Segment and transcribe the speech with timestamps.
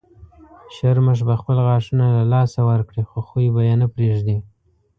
[0.75, 4.37] شرمښ به خپل غاښونه له لاسه ورکړي خو خوی به یې نه پرېږدي.